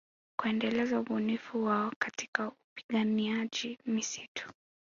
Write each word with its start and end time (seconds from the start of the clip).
Kuendeleza 0.39 0.99
ubunifu 0.99 1.63
wao 1.63 1.91
katika 1.99 2.51
upiganaji 2.51 3.77
mistuni 3.85 4.51